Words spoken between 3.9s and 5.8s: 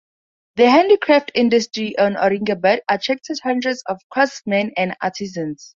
craftsman and artisans.